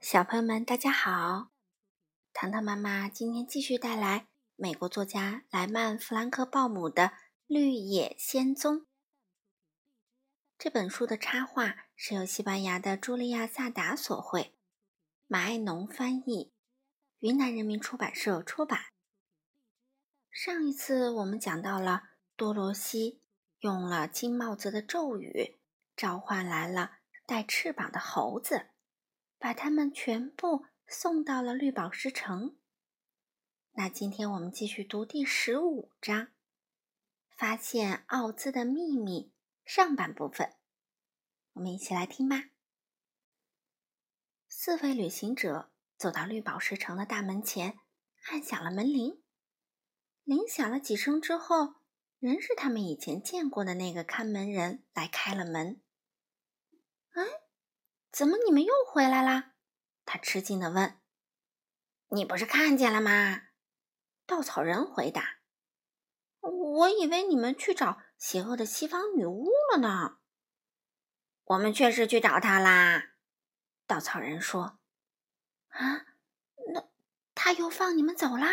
[0.00, 1.50] 小朋友们，大家好！
[2.32, 7.02] 糖糖妈妈今天继续带来美国作家莱曼·弗兰克鲍姆的
[7.48, 8.76] 《绿野仙踪》
[10.56, 14.56] 这本书的插画是由西班牙的茱莉亚·萨达所绘，
[15.26, 16.52] 马爱农翻译，
[17.18, 18.78] 云南人民出版社出版。
[20.30, 22.04] 上一次我们讲到了
[22.36, 23.20] 多罗西
[23.58, 25.58] 用了金帽子的咒语，
[25.96, 28.70] 召唤来了带翅膀的猴子。
[29.38, 32.58] 把他们全部送到了绿宝石城。
[33.72, 36.26] 那今天我们继续读第十五章，
[37.36, 39.32] 《发现奥兹的秘密》
[39.72, 40.54] 上半部分。
[41.52, 42.50] 我们一起来听吧。
[44.48, 47.78] 四位旅行者走到绿宝石城的大门前，
[48.30, 49.22] 按响了门铃。
[50.24, 51.76] 铃响了几声之后，
[52.18, 55.80] 仍是他们以前见过的那个看门人来开了门。
[57.10, 57.47] 哎。
[58.18, 59.52] 怎么你们又回来啦？
[60.04, 60.98] 他吃惊地问。
[62.10, 63.42] “你不是看见了吗？”
[64.26, 65.36] 稻草人回答。
[66.42, 70.18] “我以为你们去找邪恶的西方女巫了呢。
[71.46, 73.10] ”“我们确实去找她啦。”
[73.86, 74.80] 稻草人说。
[75.70, 76.06] “啊，
[76.74, 76.88] 那
[77.36, 78.48] 他又放你们走啦？”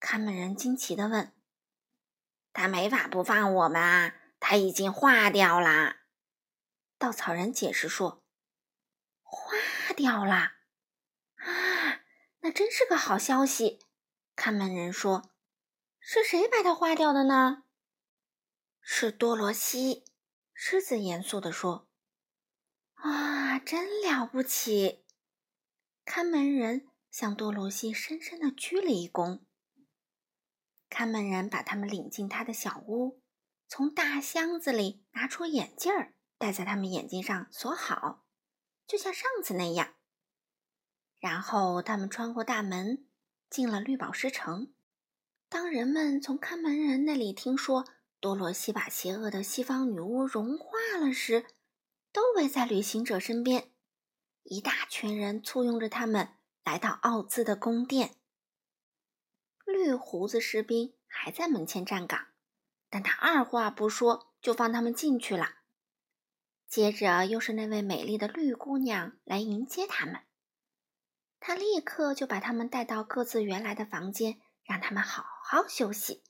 [0.00, 1.34] 看门人惊奇地问。
[2.54, 5.96] “他没法不放我们啊，他已经化掉了。”
[6.96, 8.24] 稻草人解释说。
[10.00, 10.34] 掉了
[11.36, 12.00] 啊！
[12.40, 13.80] 那真是个好消息。
[14.34, 15.30] 看门人说
[16.00, 17.64] ：“是谁把它化掉的呢？”
[18.80, 20.04] 是多罗西。
[20.54, 21.88] 狮子严肃地说
[22.96, 25.04] ：“啊，真了不起！”
[26.04, 29.40] 看门人向多罗西深深的鞠了一躬。
[30.88, 33.22] 看门人把他们领进他的小屋，
[33.68, 38.26] 从大箱子里拿出眼镜儿，戴在他们眼睛上，锁好。
[38.90, 39.94] 就像上次那样，
[41.20, 43.06] 然后他们穿过大门，
[43.48, 44.74] 进了绿宝石城。
[45.48, 47.84] 当人们从看门人那里听说
[48.18, 51.46] 多罗西把邪恶的西方女巫融化了时，
[52.10, 53.70] 都围在旅行者身边。
[54.42, 56.30] 一大群人簇拥着他们
[56.64, 58.16] 来到奥兹的宫殿。
[59.64, 62.26] 绿胡子士兵还在门前站岗，
[62.88, 65.59] 但他二话不说就放他们进去了。
[66.70, 70.20] 接着又是那位美丽的绿姑娘来迎接他们，
[71.40, 76.22] 她立刻就把他们带到各自原来的房间，让他们好好休息，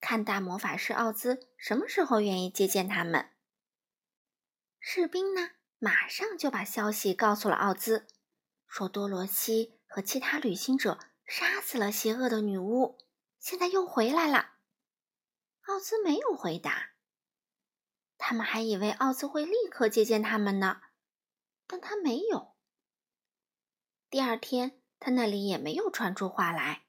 [0.00, 3.30] 看大魔法师奥兹什么时候愿意接见他们。
[4.80, 8.08] 士兵呢，马上就把消息告诉了奥兹，
[8.66, 12.98] 说多罗西和其他旅行者杀死了邪恶的女巫，
[13.38, 14.54] 现在又回来了。
[15.68, 16.89] 奥兹没有回答。
[18.22, 20.82] 他们还以为奥兹会立刻接见他们呢，
[21.66, 22.54] 但他没有。
[24.10, 26.82] 第二天，他那里也没有传出话来。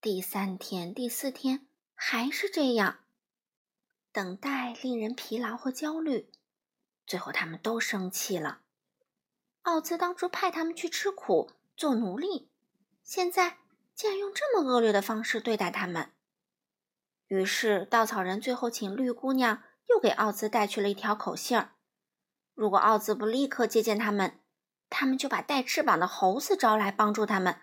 [0.00, 2.98] 第三天、第四天还是这样，
[4.12, 6.30] 等待令人疲劳和焦虑。
[7.06, 8.60] 最后，他们都生气了。
[9.62, 12.50] 奥兹当初派他们去吃苦、做奴隶，
[13.02, 13.58] 现在
[13.94, 16.12] 竟然用这么恶劣的方式对待他们。
[17.28, 19.62] 于是，稻草人最后请绿姑娘。
[19.88, 21.72] 又给奥兹带去了一条口信儿：
[22.54, 24.40] 如果奥兹不立刻接见他们，
[24.88, 27.60] 他们就把带翅膀的猴子招来帮助他们，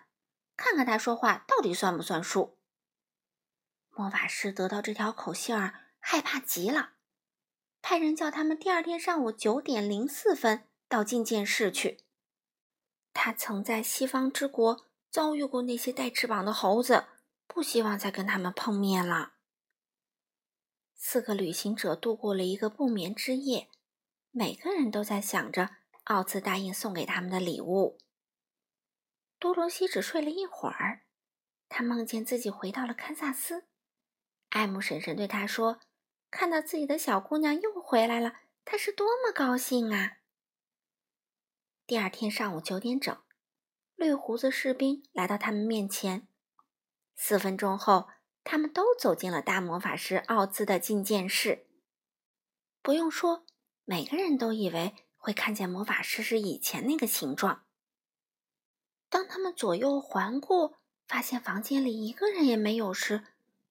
[0.56, 2.58] 看看他说话到底算不算数。
[3.90, 6.94] 魔法师得到这条口信儿，害怕极了，
[7.80, 12.04] 派人叫他们第二天上午九点零四分到觐见室去。
[13.12, 17.04] 他曾在西方之国遭遇过那些带翅膀的猴子，
[17.46, 19.33] 不希望再跟他们碰面了。
[20.96, 23.68] 四个旅行者度过了一个不眠之夜，
[24.30, 25.70] 每个人都在想着
[26.04, 27.98] 奥兹答应送给他们的礼物。
[29.38, 31.04] 多罗西只睡了一会儿，
[31.68, 33.66] 他梦见自己回到了堪萨斯。
[34.48, 35.80] 艾姆婶婶对他说
[36.30, 40.18] ：“看到自己的小姑娘又回来了，他是多么高兴啊！”
[41.86, 43.16] 第二天上午九点整，
[43.96, 46.26] 绿胡子士兵来到他们面前。
[47.14, 48.08] 四分钟后。
[48.44, 51.66] 他们都走进了大魔法师奥兹的觐见室。
[52.82, 53.44] 不用说，
[53.84, 57.64] 每个人都以为会看见魔法师是以前那个形状。
[59.08, 60.74] 当他们左右环顾，
[61.06, 63.24] 发现房间里一个人也没有时，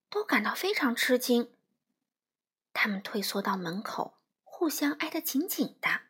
[0.09, 1.51] 都感到非常吃惊。
[2.73, 6.01] 他们退缩到门口，互相挨得紧紧的，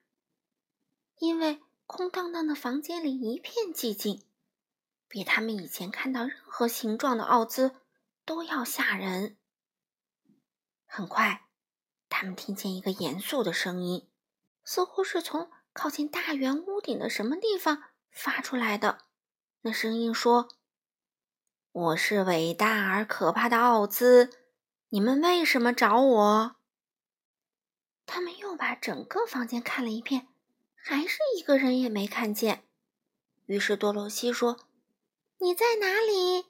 [1.18, 4.24] 因为空荡荡的房间里一片寂静，
[5.10, 7.76] 比他们以前看到任何形状的奥兹。
[8.26, 9.38] 都要吓人。
[10.86, 11.48] 很快，
[12.10, 14.10] 他们听见一个严肃的声音，
[14.64, 19.06] 似乎是从靠近大圆屋顶的什么地方发出来的。
[19.62, 20.50] 那声音说
[21.72, 24.30] ：“我是伟大而可怕的奥兹，
[24.90, 26.56] 你们为什么找我？”
[28.06, 30.28] 他们又把整个房间看了一遍，
[30.76, 32.68] 还是一个人也没看见。
[33.46, 34.68] 于是多罗西说
[35.40, 36.46] ：“你在哪里？”“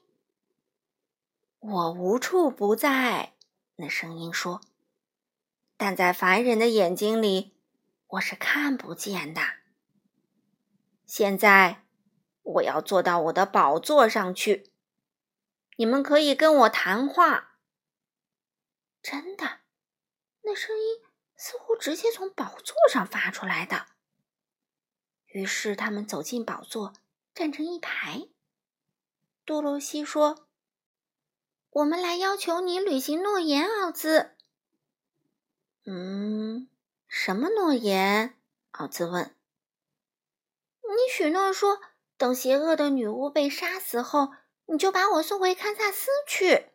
[1.66, 3.34] 我无处不在。”
[3.76, 4.60] 那声音说
[5.76, 7.56] ，“但在凡人的眼睛里，
[8.06, 9.40] 我是看不见的。
[11.06, 11.80] 现在。”
[12.44, 14.70] 我要坐到我的宝座上去，
[15.78, 17.56] 你们可以跟我谈话。
[19.00, 19.60] 真的，
[20.42, 21.00] 那声音
[21.34, 23.86] 似乎直接从宝座上发出来的。
[25.28, 26.92] 于是他们走进宝座，
[27.34, 28.28] 站成一排。
[29.46, 30.43] 多罗西说
[31.74, 34.30] ：“我们来要求你履行诺言，奥兹。
[35.84, 36.68] ”“嗯，
[37.08, 38.36] 什么诺言？”
[38.70, 39.34] 奥兹问。
[40.82, 41.80] “你许诺说。”
[42.16, 44.32] 等邪恶的女巫被杀死后，
[44.66, 46.70] 你就把我送回堪萨斯去。”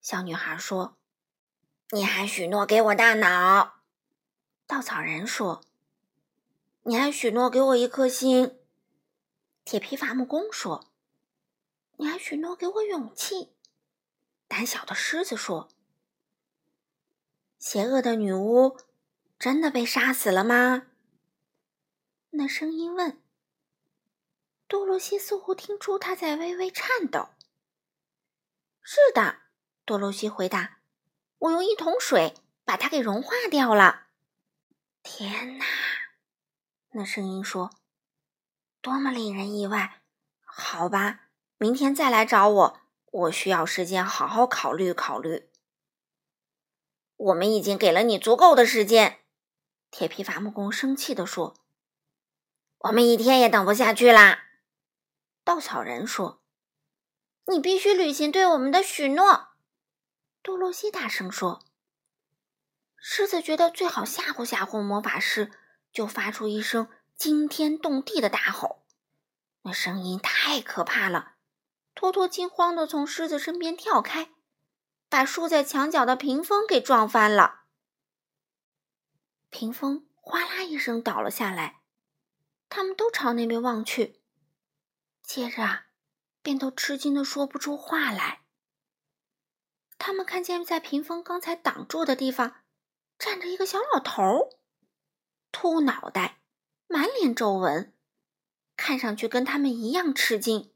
[0.00, 0.96] 小女孩说。
[1.92, 3.82] “你还许诺给我大脑。”
[4.66, 5.60] 稻草人说。
[6.84, 8.58] “你还许诺给我一颗心。”
[9.66, 10.86] 铁皮伐木工说。
[11.98, 13.52] “你还许诺给我勇气。”
[14.48, 15.68] 胆小的狮子说。
[17.60, 18.78] “邪恶的女巫
[19.38, 20.88] 真的被杀死了吗？”
[22.30, 23.22] 那声音问。
[24.66, 27.28] 多罗西似乎听出他在微微颤抖。
[28.82, 29.38] “是的。”
[29.86, 30.80] 多罗西回答
[31.38, 32.34] ，“我用一桶水
[32.64, 34.08] 把它给融化掉了。”
[35.02, 35.64] 天哪！
[36.90, 37.70] 那声音说
[38.82, 40.02] ：“多么令人意外！”
[40.44, 42.80] 好吧，明天再来找我，
[43.18, 45.50] 我需要时间好好考虑考虑。
[47.16, 49.18] 我们已经给了你足够的时间。”
[49.90, 51.56] 铁皮伐木工生气地说
[52.78, 54.44] ，“我们一天也等不下去啦。”
[55.42, 56.42] 稻草人说
[57.48, 59.48] ：“你必须履行对我们的许诺。”
[60.42, 61.64] 多罗西大声说。
[63.00, 65.50] 狮子觉得最好吓唬吓唬魔法师，
[65.92, 68.84] 就发出一声惊天动地的大吼。
[69.62, 71.37] 那声音太可怕了，
[71.98, 74.30] 托托惊慌地从狮子身边跳开，
[75.08, 77.62] 把竖在墙角的屏风给撞翻了。
[79.50, 81.80] 屏风哗啦一声倒了下来，
[82.68, 84.22] 他们都朝那边望去。
[85.24, 85.86] 接着啊，
[86.40, 88.42] 便都吃惊的说不出话来。
[89.98, 92.60] 他们看见在屏风刚才挡住的地方，
[93.18, 94.60] 站着一个小老头，
[95.50, 96.42] 秃脑袋，
[96.86, 97.92] 满脸皱纹，
[98.76, 100.72] 看上去跟他们一样吃惊。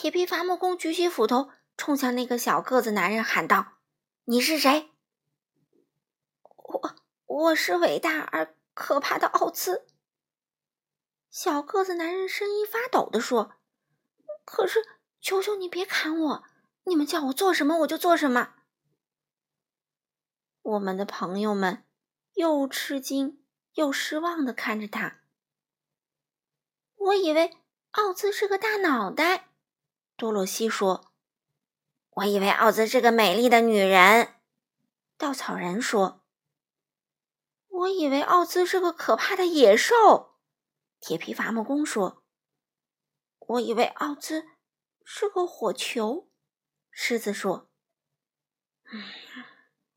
[0.00, 3.80] 铁皮伐木工举起斧头，冲向那个小个子男人喊道
[4.24, 4.92] ：“你是谁
[6.40, 9.86] ？”“我，我是伟大而可怕的奥兹。”
[11.28, 13.56] 小个子男人声音发抖地说
[14.46, 14.82] ：“可是，
[15.20, 16.44] 求求你别砍我！
[16.84, 18.54] 你们叫我做什么，我就做什么。”
[20.64, 21.84] 我们的朋友们
[22.32, 23.44] 又吃惊
[23.74, 25.20] 又失望的看着他。
[26.96, 27.58] 我以为
[27.90, 29.49] 奥兹是个大脑袋，
[30.20, 31.14] 多洛西说
[32.12, 34.34] ：“我以为奥兹是个美丽的女人。”
[35.16, 36.26] 稻草人说
[37.68, 40.36] ：“我以为奥兹是个可怕的野兽。”
[41.00, 42.22] 铁皮伐木工说
[43.48, 44.46] ：“我以为奥兹
[45.02, 46.28] 是个火球。”
[46.92, 47.70] 狮子说：“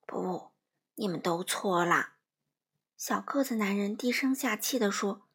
[0.08, 0.53] 不，
[0.96, 2.13] 你们都错了。”
[2.96, 5.27] 小个子男人低声下气地说：“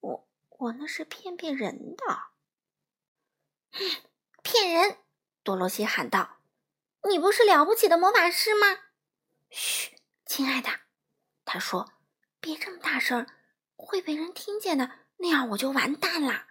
[0.00, 2.04] 我我那是骗骗人的。
[4.46, 4.98] ”“骗人！”
[5.42, 6.38] 多罗西喊道
[7.08, 8.78] ，“你不是了不起的魔法师吗
[9.50, 10.70] ？”“嘘，亲爱的。”
[11.44, 11.92] 他说
[12.40, 13.26] ，“别这么大声。”
[13.78, 16.46] 会被人听见的，那样我就完蛋了。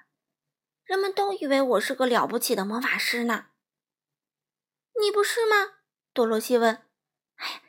[0.83, 3.47] 人们都以为我是个了不起的魔法师呢。
[5.01, 5.79] 你不是吗？
[6.13, 6.85] 多罗西问。
[7.37, 7.61] 哎呀，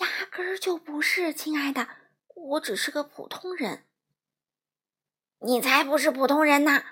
[0.00, 1.88] 压根儿就不是，亲爱的，
[2.34, 3.86] 我只是个普通人。
[5.38, 6.82] 你才不是普通人呢！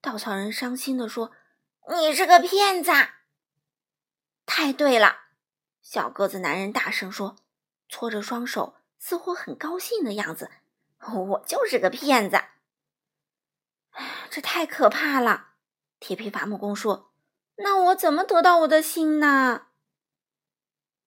[0.00, 1.32] 稻草人伤心地说
[1.96, 2.92] ：“你是个骗子。”
[4.46, 5.16] 太对了，
[5.82, 7.36] 小个子男人大声说，
[7.88, 10.50] 搓着双手，似乎很高兴的样子。
[11.14, 12.42] 我就是个骗子，
[14.30, 15.50] 这太可怕了！
[16.00, 17.12] 铁皮伐木工说
[17.56, 19.68] ：“那我怎么得到我的心呢？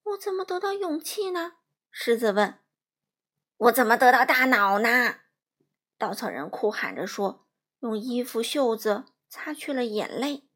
[0.04, 1.54] 我怎么得到勇气呢？”
[1.90, 2.58] 狮子问。
[3.58, 5.16] “我怎么得到大脑呢？”
[5.98, 7.46] 稻草人哭喊着说，
[7.80, 10.48] 用衣服袖子擦去了眼泪。“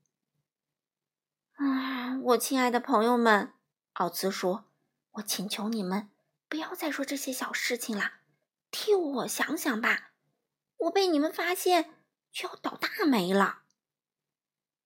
[1.57, 3.53] 啊，我亲爱的朋友们，”
[3.95, 4.65] 奥兹说
[5.13, 6.11] ，“我请求你们
[6.49, 8.13] 不要再说这些小事情了。”
[8.71, 10.11] 替我想想吧，
[10.77, 11.95] 我被你们发现
[12.31, 13.63] 就要倒大霉了。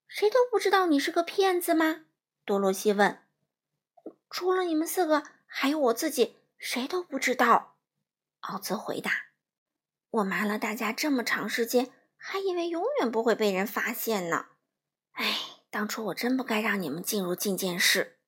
[0.07, 2.05] 谁都不知道你是个骗子吗？
[2.45, 3.25] 多罗西问。
[4.29, 7.77] 除了你们四个，还有我自己，谁都不知道。
[8.41, 9.11] 奥兹回答。
[10.11, 14.47] 我瞒了大家这么长时间，还以为永远不会被人发现呢。
[15.13, 15.37] 哎，
[15.71, 18.19] 当初我真不该让你们进入禁监室。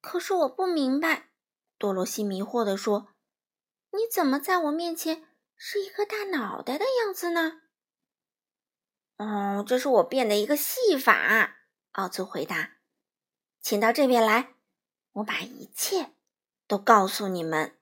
[0.00, 1.30] 可是我不明白，
[1.78, 3.14] 多罗西迷惑地说
[3.92, 7.62] ：“你怎么在我面前是一个大脑袋的样子呢？”
[9.16, 11.56] 哦，这是我变的一个戏法。
[11.92, 12.76] 奥兹回答
[13.62, 14.56] ：“请到这边来，
[15.12, 16.12] 我把一切
[16.66, 17.78] 都告诉你们。”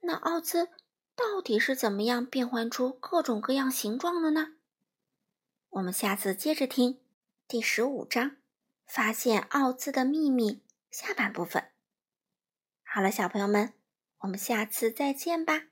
[0.00, 0.70] 那奥兹
[1.14, 4.57] 到底是怎么样变换出各种各样形状的呢？
[5.70, 6.98] 我们下次接着听
[7.46, 8.30] 第十五章
[8.86, 10.52] 《发现奥兹的秘密》
[10.90, 11.70] 下半部分。
[12.82, 13.74] 好了，小朋友们，
[14.20, 15.64] 我们下次再见吧。